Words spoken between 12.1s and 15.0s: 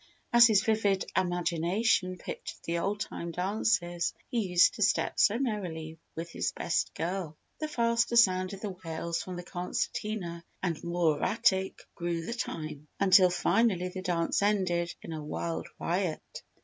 the time, until finally, the dance ended